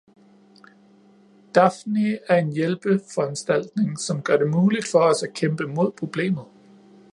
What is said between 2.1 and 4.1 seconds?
er en hjælpeforanstaltning,